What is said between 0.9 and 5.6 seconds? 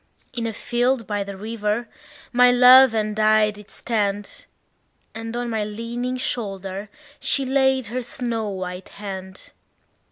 by the river my love and I did stand, And on